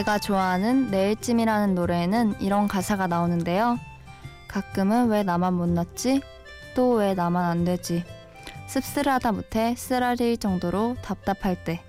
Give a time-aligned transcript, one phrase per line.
[0.00, 3.78] 제가 좋아하는 내일쯤이라는 노래에는 이런 가사가 나오는데요.
[4.48, 6.22] 가끔은 왜 나만 못 났지?
[6.74, 8.04] 또 왜 나만 안 되지?
[8.66, 11.82] 씁쓸하다 못해 쓰라릴 정도로 답답할 때,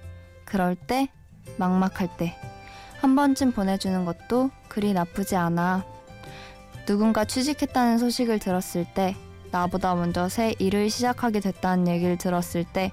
[0.44, 1.08] 그럴 때,
[1.56, 2.36] 막막할 때,
[3.00, 5.86] 한 번쯤 보내주는 것도 그리 나쁘지 않아.
[6.86, 9.16] 누군가 취직했다는 소식을 들었을 때,
[9.52, 12.92] 나보다 먼저 새 일을 시작하게 됐다는 얘기를 들었을 때,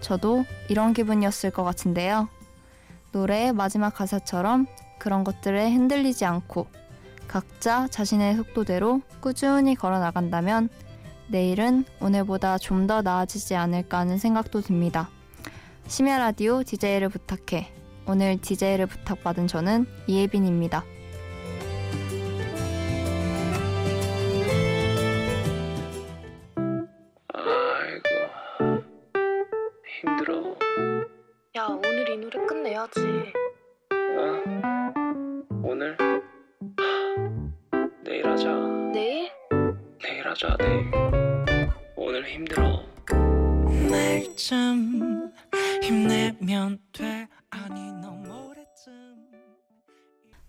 [0.00, 2.28] 저도 이런 기분이었을 것 같은데요.
[3.16, 4.66] 노래의 마지막 가사처럼
[4.98, 6.66] 그런 것들에 흔들리지 않고
[7.26, 10.68] 각자 자신의 속도대로 꾸준히 걸어 나간다면
[11.28, 15.08] 내일은 오늘보다 좀 더 나아지지 않을까 하는 생각도 듭니다.
[15.88, 17.72] 심야 라디오 DJ를 부탁해.
[18.06, 20.84] 오늘 DJ를 부탁받은 저는 이예빈입니다.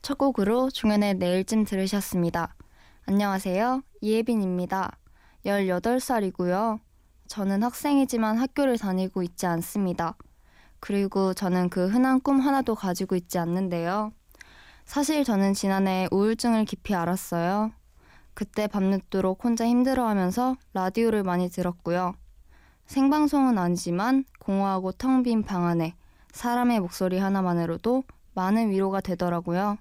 [0.08, 2.56] 첫 곡으로 종현의 내일쯤 들으셨습니다.
[3.08, 3.82] 안녕하세요.
[4.00, 4.98] 이예빈입니다.
[5.46, 6.80] 18살이고요.
[7.28, 10.16] 저는 학생이지만 학교를 다니고 있지 않습니다.
[10.80, 14.14] 그리고 저는 그 흔한 꿈 하나도 가지고 있지 않는데요.
[14.86, 17.74] 사실 저는 지난해 우울증을 깊이 앓았어요.
[18.34, 22.14] 그때 밤늦도록 혼자 힘들어하면서 라디오를 많이 들었고요.
[22.86, 25.96] 생방송은 아니지만 공허하고 텅 빈 방 안에
[26.32, 28.04] 사람의 목소리 하나만으로도
[28.36, 29.78] 많은 위로가 되더라고요.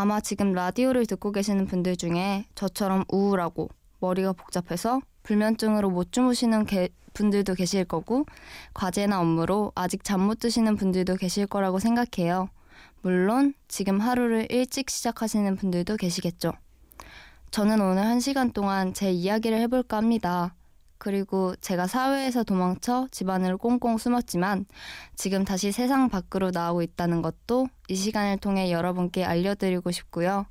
[0.00, 6.90] 아마 지금 라디오를 듣고 계시는 분들 중에 저처럼 우울하고 머리가 복잡해서 불면증으로 못 주무시는 게,
[7.14, 8.24] 분들도 계실 거고
[8.74, 12.48] 과제나 업무로 아직 잠 못 드시는 분들도 계실 거라고 생각해요.
[13.02, 16.52] 물론 지금 하루를 일찍 시작하시는 분들도 계시겠죠.
[17.50, 20.54] 저는 오늘 한 시간 동안 제 이야기를 해볼까 합니다.
[20.98, 24.66] 그리고 제가 사회에서 도망쳐 집안으로 꽁꽁 숨었지만
[25.16, 30.46] 지금 다시 세상 밖으로 나오고 있다는 것도 이 시간을 통해 여러분께 알려드리고 싶고요.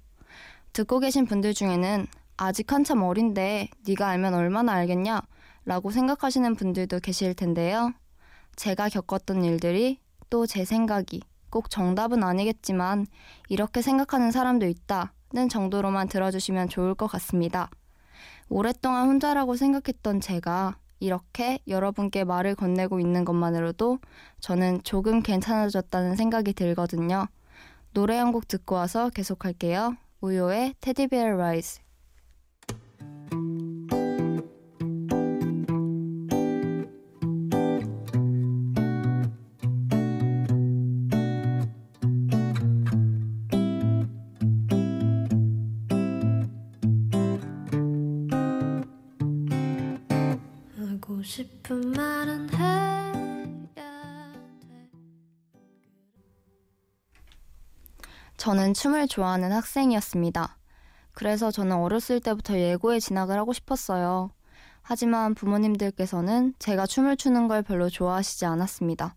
[0.74, 5.22] 듣고 계신 분들 중에는 아직 한참 어린데 네가 알면 얼마나 알겠냐?
[5.66, 7.92] 라고 생각하시는 분들도 계실 텐데요.
[8.56, 13.06] 제가 겪었던 일들이 또 제 생각이 꼭 정답은 아니겠지만
[13.50, 17.70] 이렇게 생각하는 사람도 있다는 정도로만 들어주시면 좋을 것 같습니다.
[18.50, 24.00] 오랫동안 혼자라고 생각했던 제가 이렇게 여러분께 말을 건네고 있는 것만으로도
[24.40, 27.28] 저는 조금 괜찮아졌다는 생각이 들거든요.
[27.94, 29.96] 노래 한 곡 듣고 와서 계속할게요.
[30.22, 31.87] 우효의 Teddy Bear Rises.
[58.38, 60.58] 저는 춤을 좋아하는 학생이었습니다.
[61.12, 64.30] 그래서 저는 어렸을 때부터 예고에 진학을 하고 싶었어요.
[64.84, 69.16] 하지만 부모님들께서는 제가 춤을 추는 걸 별로 좋아하시지 않았습니다.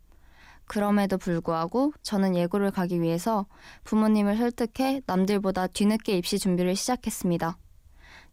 [0.64, 3.46] 그럼에도 불구하고 저는 예고를 가기 위해서
[3.84, 7.58] 부모님을 설득해 남들보다 뒤늦게 입시 준비를 시작했습니다.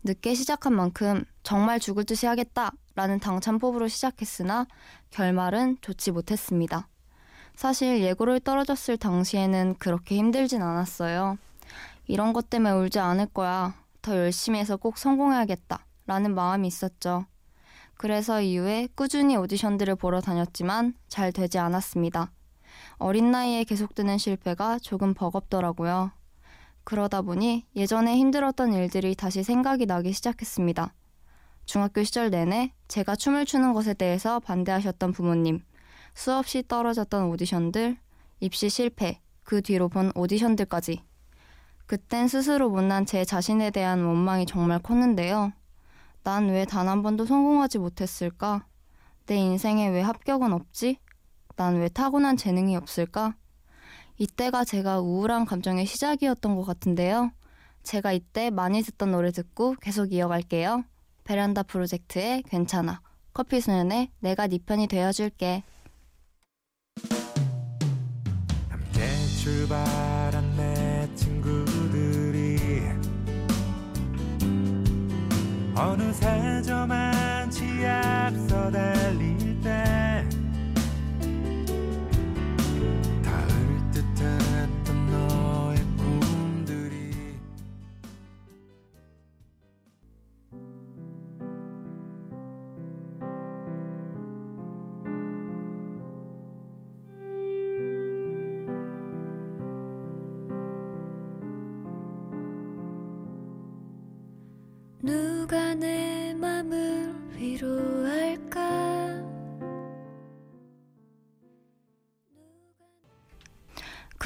[0.04, 4.68] 늦게 시작한 만큼 정말 죽을 듯이 하겠다 라는 당찬 포부로 시작했으나
[5.10, 6.88] 결말은 좋지 못했습니다.
[7.58, 11.40] 사실 예고를 떨어졌을 당시에는 그렇게 힘들진 않았어요.
[12.06, 13.74] 이런 것 때문에 울지 않을 거야.
[14.04, 15.84] 더 열심히 해서 꼭 성공해야겠다.
[16.06, 17.26] 라는 마음이 있었죠.
[17.96, 22.32] 그래서 이후에 꾸준히 오디션들을 보러 다녔지만 잘 되지 않았습니다.
[23.00, 26.12] 어린 나이에 계속되는 실패가 조금 버겁더라고요.
[26.84, 30.94] 그러다 보니 예전에 힘들었던 일들이 다시 생각이 나기 시작했습니다.
[31.66, 35.64] 중학교 시절 내내 제가 춤을 추는 것에 대해서 반대하셨던 부모님,
[36.22, 37.96] 수없이 떨어졌던 오디션들,
[38.40, 41.04] 입시 실패, 그 뒤로 본 오디션들까지.
[41.86, 45.54] 그땐 스스로 못난 제 자신에 대한 원망이 정말 컸는데요.
[46.24, 48.66] 난 왜 단 한 번도 성공하지 못했을까?
[49.28, 50.98] 내 인생에 왜 합격은 없지?
[51.56, 53.36] 난 왜 타고난 재능이 없을까?
[54.18, 57.30] 이때가 제가 우울한 감정의 시작이었던 것 같은데요.
[57.84, 60.84] 제가 이때 많이 듣던 노래 듣고 계속 이어갈게요.
[61.26, 63.02] 베란다 프로젝트의 괜찮아.
[63.34, 65.64] 커피 소년의 내가 네 편이 되어줄게.
[69.48, 72.82] 출발한 내 친구들이
[75.74, 76.86] 어느새 저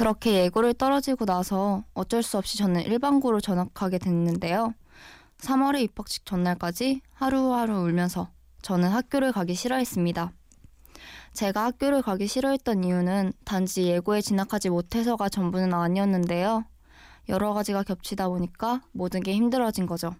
[0.02, 4.74] 그렇게 예고를 떨어지고 나서 어쩔 수 없이 저는 일반고로 전학하게 됐는데요.
[5.38, 8.28] 3월에 입학식 전날까지 하루하루 울면서
[8.62, 10.32] 저는 학교를 가기 싫어했습니다.
[11.34, 16.64] 제가 학교를 가기 싫어했던 이유는 단지 예고에 진학하지 못해서가 전부는 아니었는데요.
[17.28, 20.16] 여러 가지가 겹치다 보니까 모든 게 힘들어진 거죠.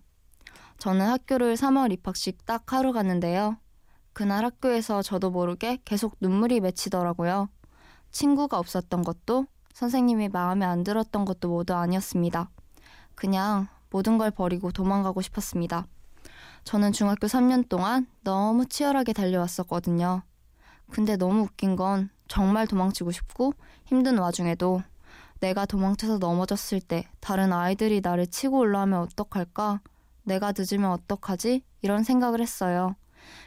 [0.79, 3.57] 저는 학교를 3월 입학식 딱 하루 갔는데요.
[4.13, 7.49] 그날 학교에서 저도 모르게 계속 눈물이 맺히더라고요.
[8.13, 12.51] 친구가 없었던 것도 선생님이 마음에 안 들었던 것도 모두 아니었습니다.
[13.15, 15.87] 그냥 모든 걸 버리고 도망가고 싶었습니다.
[16.65, 20.23] 저는 중학교 3년 동안 너무 치열하게 달려왔었거든요.
[20.91, 23.55] 근데 너무 웃긴 건 정말 도망치고 싶고
[23.85, 24.83] 힘든 와중에도
[25.41, 29.81] 내가 도망쳐서 넘어졌을 때 다른 아이들이 나를 치고 올라오면 어떡할까?
[30.23, 31.65] 내가 늦으면 어떡하지?
[31.83, 32.95] 이런 생각을 했어요.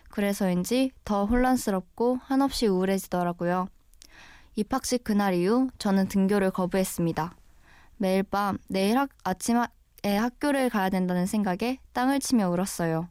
[0.09, 3.69] 그래서인지 더 혼란스럽고 한없이 우울해지더라고요.
[4.55, 7.35] 입학식 그날 이후 저는 등교를 거부했습니다.
[7.97, 9.65] 매일 밤 내일 학, 아침에
[10.03, 13.09] 학교를 가야 된다는 생각에 땅을 치며 울었어요.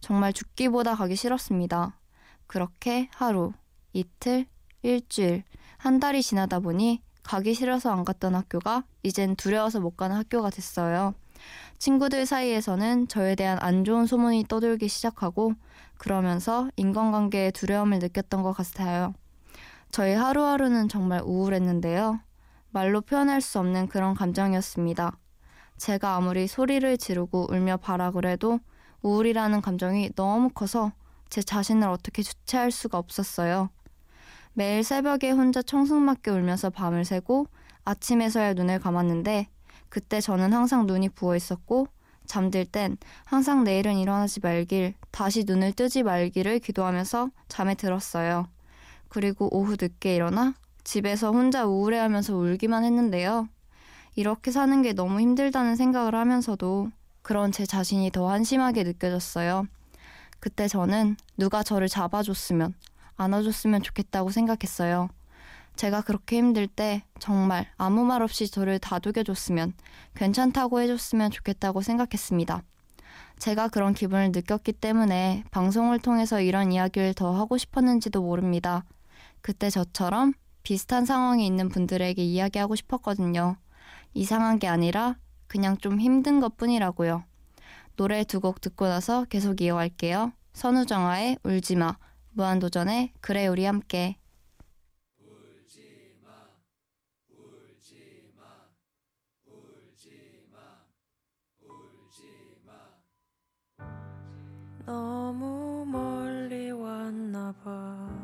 [0.00, 1.98] 정말 죽기보다 가기 싫었습니다.
[2.46, 3.52] 그렇게 하루,
[3.92, 4.46] 이틀,
[4.82, 5.44] 일주일,
[5.78, 11.14] 한 달이 지나다 보니 가기 싫어서 안 갔던 학교가 이젠 두려워서 못 가는 학교가 됐어요.
[11.78, 15.54] 친구들 사이에서는 저에 대한 안 좋은 소문이 떠돌기 시작하고
[15.98, 19.12] 그러면서 인간관계에 두려움을 느꼈던 것 같아요.
[19.90, 22.20] 저희 하루하루는 정말 우울했는데요.
[22.70, 25.18] 말로 표현할 수 없는 그런 감정이었습니다.
[25.78, 28.60] 제가 아무리 소리를 지르고 울며 발악을 해도
[29.02, 30.92] 우울이라는 감정이 너무 커서
[31.30, 33.70] 제 자신을 어떻게 주체할 수가 없었어요.
[34.52, 37.46] 매일 새벽에 혼자 청승맞게 울면서 밤을 새고
[37.84, 39.48] 아침에서야 눈을 감았는데
[39.88, 41.88] 그때 저는 항상 눈이 부어 있었고
[42.26, 48.48] 잠들 땐 항상 내일은 일어나지 말길 다시 눈을 뜨지 말기를 기도하면서 잠에 들었어요.
[49.08, 50.54] 그리고 오후 늦게 일어나
[50.84, 53.48] 집에서 혼자 우울해하면서 울기만 했는데요.
[54.14, 56.90] 이렇게 사는 게 너무 힘들다는 생각을 하면서도
[57.22, 59.66] 그런 제 자신이 더 한심하게 느껴졌어요.
[60.38, 62.74] 그때 저는 누가 저를 잡아줬으면,
[63.16, 65.08] 안아줬으면 좋겠다고 생각했어요.
[65.74, 69.74] 제가 그렇게 힘들 때 정말 아무 말 없이 저를 다독여줬으면,
[70.14, 72.62] 괜찮다고 해줬으면 좋겠다고 생각했습니다.
[73.38, 78.84] 제가 그런 기분을 느꼈기 때문에 방송을 통해서 이런 이야기를 더 하고 싶었는지도 모릅니다.
[79.46, 80.32] 그때 저처럼
[80.64, 83.56] 비슷한 상황에 있는 분들에게 이야기하고 싶었거든요.
[84.12, 87.22] 이상한 게 아니라 그냥 좀 힘든 것 뿐이라고요.
[87.94, 90.32] 노래 두 곡 듣고 나서 계속 이어갈게요.
[90.52, 91.96] 선우정아의 울지마,
[92.32, 94.16] 무한도전의 그래 우리 함께.
[104.84, 108.15] 너무 멀리 왔나 봐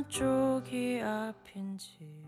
[0.00, 2.24] 어느 쪽이 앞인지.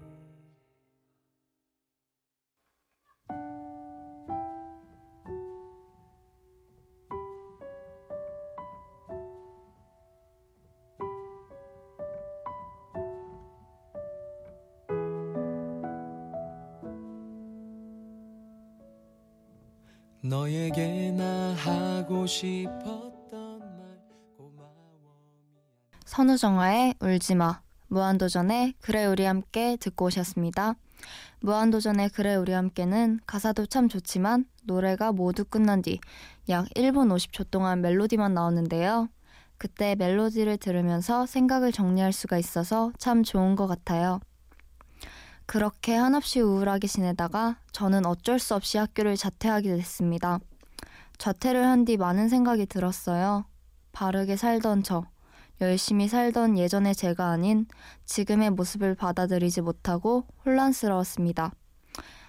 [20.25, 23.99] 너에게 나 하고 싶었던 말
[24.37, 25.01] 고마워
[26.05, 27.62] 선우정아의 울지마,
[27.93, 30.77] 무한도전의 그래 우리 함께 듣고 오셨습니다.
[31.41, 36.01] 무한도전의 그래 우리 함께는 가사도 참 좋지만 노래가 모두 끝난 뒤
[36.49, 39.09] 약 1분 50초 동안 멜로디만 나오는데요.
[39.59, 44.21] 그때 멜로디를 들으면서 생각을 정리할 수가 있어서 참 좋은 것 같아요.
[45.45, 50.39] 그렇게 한없이 우울하게 지내다가 저는 어쩔 수 없이 학교를 자퇴하게 됐습니다.
[51.19, 53.45] 자퇴를 한 뒤 많은 생각이 들었어요.
[53.93, 55.05] 바르게 살던 저,
[55.63, 57.67] 열심히 살던 예전의 제가 아닌
[58.05, 61.53] 지금의 모습을 받아들이지 못하고 혼란스러웠습니다.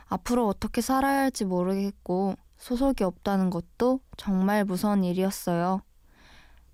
[0.06, 5.82] 앞으로 어떻게 살아야 할지 모르겠고 소속이 없다는 것도 정말 무서운 일이었어요.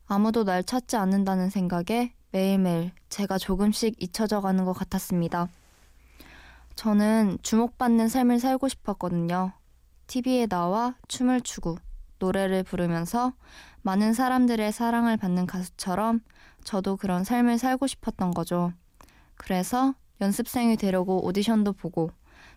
[0.05, 5.47] 아무도 날 찾지 않는다는 생각에 매일매일 제가 조금씩 잊혀져 가는 것 같았습니다.
[6.75, 9.53] 저는 주목받는 삶을 살고 싶었거든요.
[10.07, 11.77] TV에 나와 춤을 추고
[12.19, 13.33] 노래를 부르면서
[13.81, 16.21] 많은 사람들의 사랑을 받는 가수처럼
[16.63, 18.73] 저도 그런 삶을 살고 싶었던 거죠.
[19.35, 22.11] 그래서 연습생이 되려고 오디션도 보고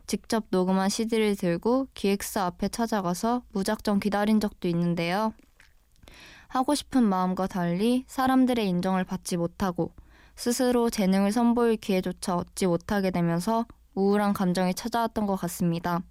[0.07, 5.33] 직접 녹음한 CD를 들고 기획사 앞에 찾아가서 무작정 기다린 적도 있는데요.
[6.49, 9.93] 하고 싶은 마음과 달리 사람들의 인정을 받지 못하고
[10.37, 16.03] 스스로 재능을 선보일 기회조차 얻지 못하게 되면서 우울한 감정이 찾아왔던 것 같습니다.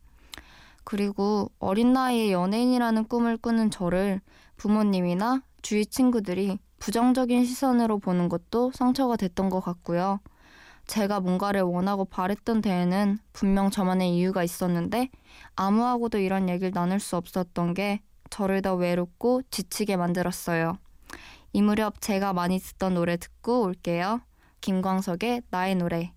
[0.83, 4.21] 그리고 어린 나이에 연예인이라는 꿈을 꾸는 저를
[4.57, 10.19] 부모님이나 주위 친구들이 부정적인 시선으로 보는 것도 상처가 됐던 것 같고요.
[10.87, 15.09] 제가 뭔가를 원하고 바랬던 데에는 분명 저만의 이유가 있었는데
[15.55, 20.79] 아무하고도 이런 얘기를 나눌 수 없었던 게 저를 더 외롭고 지치게 만들었어요.
[21.53, 24.21] 이 무렵 제가 많이 듣던 노래 듣고 올게요.
[24.61, 26.13] 김광석의 나의 노래.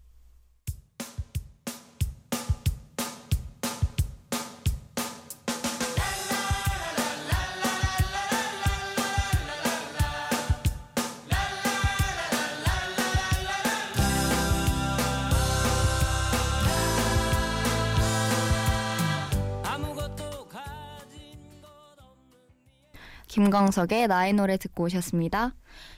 [23.44, 25.54] 김광석의 나의 노래 듣고 오셨습니다.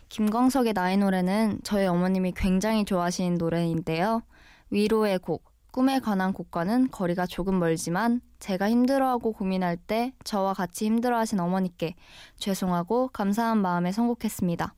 [0.09, 4.23] 김광석의 나의 노래는 저희 어머님이 굉장히 좋아하시는 노래인데요.
[4.71, 11.38] 위로의 곡, 꿈에 관한 곡과는 거리가 조금 멀지만 제가 힘들어하고 고민할 때 저와 같이 힘들어하신
[11.38, 11.95] 어머니께
[12.37, 14.75] 죄송하고 감사한 마음에 선곡했습니다.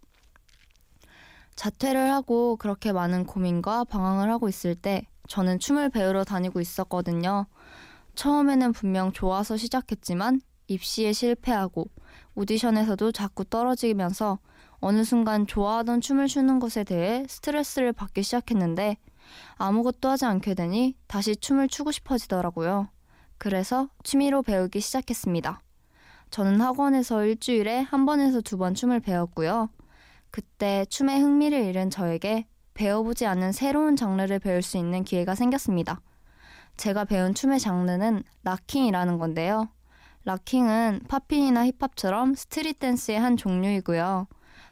[1.56, 7.46] 자퇴를 하고 그렇게 많은 고민과 방황을 하고 있을 때 저는 춤을 배우러 다니고 있었거든요.
[8.14, 11.88] 처음에는 분명 좋아서 시작했지만 입시에 실패하고
[12.38, 14.38] 오디션에서도 자꾸 떨어지면서
[14.80, 18.96] 어느 순간 좋아하던 춤을 추는 것에 대해 스트레스를 받기 시작했는데
[19.56, 22.90] 아무것도 하지 않게 되니 다시 춤을 추고 싶어지더라고요.
[23.38, 25.60] 그래서 취미로 배우기 시작했습니다.
[26.30, 29.68] 저는 학원에서 일주일에 한 번에서 두 번 춤을 배웠고요.
[30.30, 36.00] 그때 춤에 흥미를 잃은 저에게 배워보지 않은 새로운 장르를 배울 수 있는 기회가 생겼습니다.
[36.76, 39.68] 제가 배운 춤의 장르는 locking이라는 건데요.
[40.24, 44.26] locking은 poppin이나 힙합처럼 street dance의 한 종류이고요.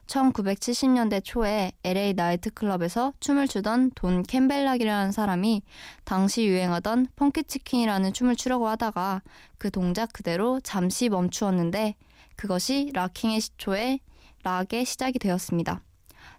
[0.06, 5.62] 1970년대 초에 LA 나이트클럽에서 춤을 추던 돈 캠벨락이라는 사람이
[6.04, 9.22] 당시 유행하던 Funky Chicken이라는 춤을 추려고 하다가
[9.58, 11.96] 그 동작 그대로 잠시 멈추었는데
[12.36, 14.00] 그것이 locking의 시초에
[14.44, 15.82] lock의 시작이 되었습니다.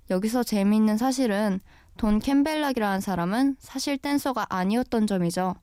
[0.10, 1.60] 여기서 재미있는 사실은
[1.98, 5.56] 돈 캠벨락이라는 사람은 사실 댄서가 아니었던 점이죠.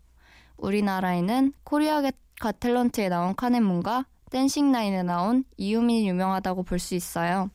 [0.59, 2.03] 우리나라에는 Korea
[2.41, 7.51] Got Talent에 나온 카네문과 Dancing Nine에 나온 이유민이 유명하다고 볼 수 있어요.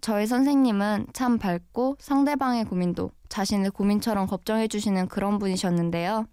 [0.00, 6.26] 저의 선생님은 참 밝고 상대방의 고민도 자신의 고민처럼 걱정해주시는 그런 분이셨는데요.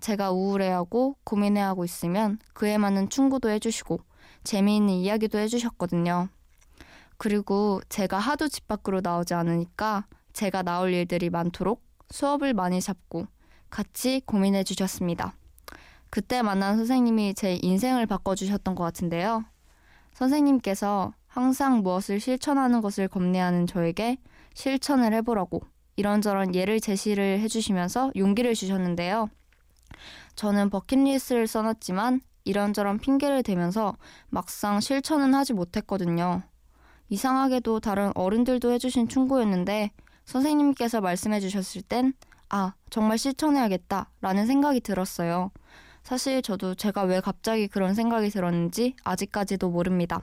[0.00, 4.00] 제가 우울해하고 고민해하고 있으면 그에 맞는 충고도 해주시고
[4.44, 6.28] 재미있는 이야기도 해주셨거든요.
[7.16, 13.26] 그리고 제가 하도 집 밖으로 나오지 않으니까 제가 나올 일들이 많도록 수업을 많이 잡고
[13.70, 15.34] 같이 고민해 주셨습니다.
[16.14, 19.42] 그때 만난 선생님이 제 인생을 바꿔주셨던 것 같은데요.
[20.12, 24.18] 선생님께서 항상 무엇을 실천하는 것을 겁내하는 저에게
[24.54, 25.62] 실천을 해보라고
[25.96, 29.28] 이런저런 예를 제시를 해주시면서 용기를 주셨는데요.
[30.36, 33.96] 저는 버킷리스트를 써놨지만 이런저런 핑계를 대면서
[34.28, 36.42] 막상 실천은 하지 못했거든요.
[37.08, 39.90] 이상하게도 다른 어른들도 해주신 충고였는데
[40.26, 42.12] 선생님께서 말씀해 주셨을 땐
[42.50, 45.50] 아, 정말 실천해야겠다 라는 생각이 들었어요.
[46.04, 50.20] 사실 저도 제가 왜 갑자기 그런 생각이 들었는지 아직까지도 모릅니다.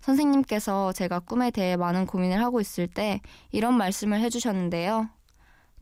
[0.00, 3.20] 선생님께서 제가 꿈에 대해 많은 고민을 하고 있을 때
[3.52, 5.10] 이런 말씀을 해주셨는데요.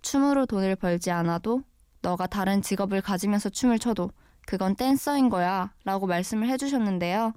[0.02, 1.62] 춤으로 돈을 벌지 않아도
[2.02, 4.10] 너가 다른 직업을 가지면서 춤을 춰도
[4.46, 7.32] 그건 댄서인 거야 라고 말씀을 해주셨는데요.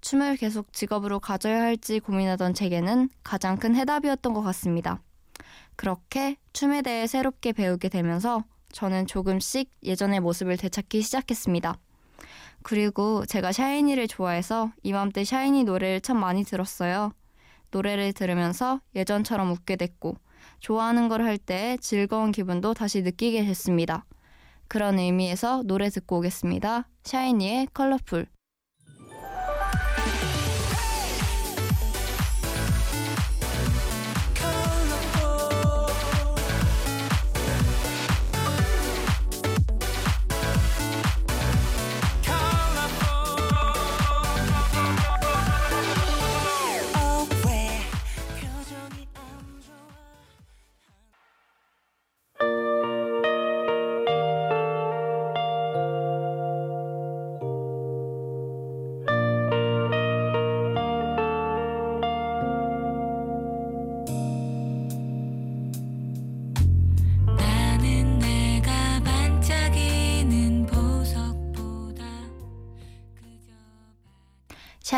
[0.00, 5.02] 춤을 계속 직업으로 가져야 할지 고민하던 제게는 가장 큰 해답이었던 것 같습니다.
[5.76, 11.78] 그렇게 춤에 대해 새롭게 배우게 되면서 저는 조금씩 예전의 모습을 되찾기 시작했습니다.
[12.62, 17.12] 그리고 제가 샤이니를 좋아해서 이맘때 샤이니 노래를 참 많이 들었어요.
[17.70, 20.16] 노래를 들으면서 예전처럼 웃게 됐고
[20.60, 24.04] 좋아하는 걸 할 때 즐거운 기분도 다시 느끼게 됐습니다.
[24.68, 26.88] 그런 의미에서 노래 듣고 오겠습니다.
[27.04, 28.26] 샤이니의 컬러풀.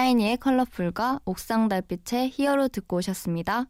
[0.04, 3.64] 샤이니의 Colorful과 옥상 달빛의 히어로 듣고 오셨습니다.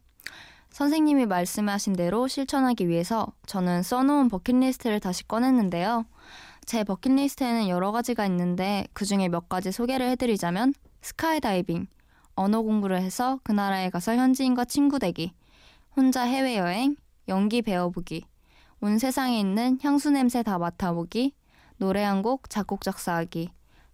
[0.69, 6.05] 선생님이 말씀하신 대로 실천하기 위해서 저는 써놓은 버킷리스트를 다시 꺼냈는데요.
[6.65, 11.87] 제 버킷리스트에는 여러 가지가 있는데 그 중에 몇 가지 소개를 해드리자면 스카이다이빙,
[12.35, 15.31] 언어 공부를 해서 그 나라에 가서 현지인과 친구 되기,
[15.95, 16.97] 혼자 해외여행,
[17.29, 18.25] 연기 배워보기,
[18.81, 21.33] 온 세상에 있는 향수 냄새 다 맡아보기,
[21.77, 23.51] 노래 한 곡 작곡 작사하기,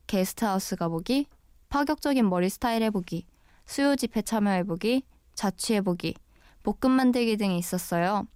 [0.07, 1.27] 게스트하우스 가보기,
[1.71, 3.25] 파격적인 머리 스타일 해보기,
[3.65, 5.03] 수요 집회 참여해보기,
[5.35, 6.15] 자취해보기,
[6.63, 8.27] 볶음 만들기 등이 있었어요.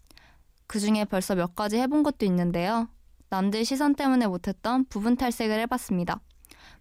[0.68, 2.88] 그 중에 벌써 몇 가지 해본 것도 있는데요.
[3.30, 6.22] 남들 시선 때문에 못했던 부분 탈색을 해봤습니다.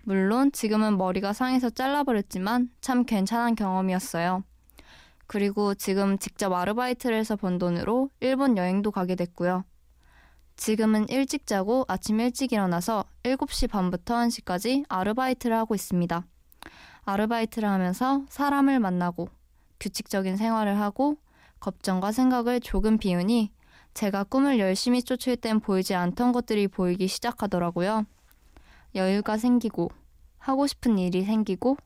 [0.05, 4.45] 물론 지금은 머리가 상해서 잘라버렸지만 참 괜찮은 경험이었어요.
[5.27, 9.65] 그리고 지금 직접 아르바이트를 해서 번 돈으로 일본 여행도 가게 됐고요.
[10.55, 16.25] 지금은 일찍 자고 아침 일찍 일어나서 7시 반부터 1시까지 아르바이트를 하고 있습니다.
[17.05, 19.29] 아르바이트를 하면서 사람을 만나고
[19.81, 21.17] 규칙적인 생활을 하고
[21.61, 23.53] 걱정과 생각을 조금 비우니
[23.95, 28.05] 제가 꿈을 열심히 쫓을 땐 보이지 않던 것들이 보이기 시작하더라고요.
[28.95, 29.91] 여유가 생기고
[30.39, 31.77] 하고 싶은 일이 생기고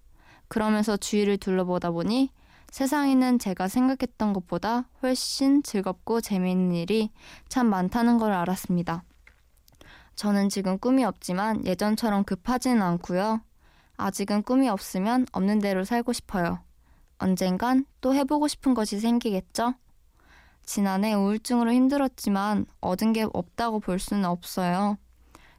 [0.49, 2.31] 그러면서 주위를 둘러보다 보니
[2.71, 7.11] 세상에는 제가 생각했던 것보다 훨씬 즐겁고 재미있는 일이
[7.49, 9.05] 참 많다는 걸 알았습니다.
[10.17, 13.41] 저는 지금 꿈이 없지만 예전처럼 급하지는 않고요.
[13.99, 16.61] 아직은 꿈이 없으면 없는 대로 살고 싶어요.
[17.19, 19.75] 언젠간 또 해보고 싶은 것이 생기겠죠?
[20.65, 24.97] 지난해 우울증으로 힘들었지만 얻은 게 없다고 볼 수는 없어요.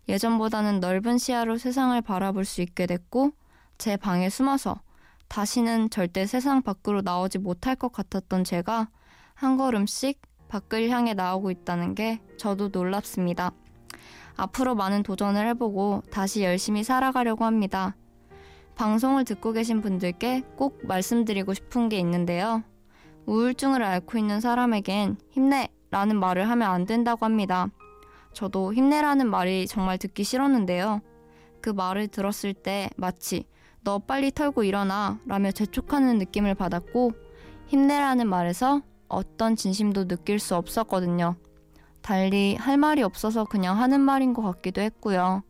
[0.08, 3.32] 예전보다는 넓은 시야로 세상을 바라볼 수 있게 됐고,
[3.78, 4.82] 제 방에 숨어서
[5.28, 8.89] 다시는 절대 세상 밖으로 나오지 못할 것 같았던 제가
[9.36, 13.52] 한 걸음씩 밖을 향해 나오고 있다는 게 저도 놀랍습니다.
[14.36, 17.95] 앞으로 많은 도전을 해보고 다시 열심히 살아가려고 합니다.
[18.80, 22.63] 방송을 듣고 계신 분들께 꼭 말씀드리고 싶은 게 있는데요.
[23.26, 25.68] 우울증을 앓고 있는 사람에겐 힘내!
[25.92, 27.68] 라는 말을 하면 안 된다고 합니다.
[28.32, 31.02] 저도 힘내라는 말이 정말 듣기 싫었는데요.
[31.60, 33.44] 그 말을 들었을 때 마치
[33.82, 37.12] 너 빨리 털고 일어나 라며 재촉하는 느낌을 받았고
[37.68, 41.36] 힘내라는 말에서 어떤 진심도 느낄 수 없었거든요.
[42.02, 45.44] 달리 할 말이 없어서 그냥 하는 말인 것 같기도 했고요.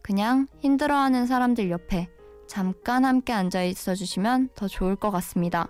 [0.00, 2.08] 그냥 힘들어하는 사람들 옆에
[2.52, 5.68] 잠깐 함께 앉아 있어 주시면 더 좋을 것 같습니다.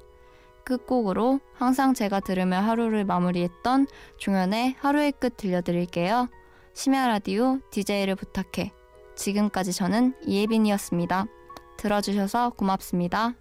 [0.64, 3.86] 끝곡으로 항상 제가 들으며 하루를 마무리했던
[4.18, 6.28] 종현의 하루의 끝 들려드릴게요.
[6.74, 8.72] 심야 라디오 DJ를 부탁해.
[9.14, 11.26] 지금까지 저는 이예빈이었습니다.
[11.76, 13.34] 들어주셔서 고맙습니다.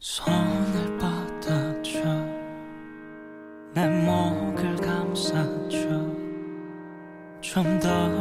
[0.00, 2.00] 손을 뻗어줘
[3.74, 5.88] 내 목을 감싸줘
[7.40, 8.11] 좀더